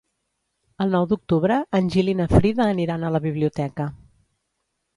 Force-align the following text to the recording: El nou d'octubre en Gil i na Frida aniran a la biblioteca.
El 0.85 0.93
nou 0.97 1.05
d'octubre 1.11 1.57
en 1.79 1.91
Gil 1.97 2.09
i 2.15 2.17
na 2.23 2.27
Frida 2.33 2.67
aniran 2.77 3.05
a 3.11 3.15
la 3.17 3.23
biblioteca. 3.29 3.91